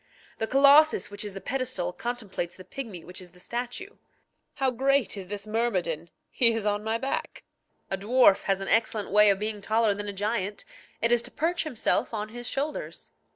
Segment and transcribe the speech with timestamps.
[0.39, 3.97] The colossus which is the pedestal contemplates the pigmy which is the statue.
[4.55, 6.09] How great is this myrmidon!
[6.31, 7.43] he is on my back.
[7.91, 10.65] A dwarf has an excellent way of being taller than a giant:
[11.03, 13.11] it is to perch himself on his shoulders.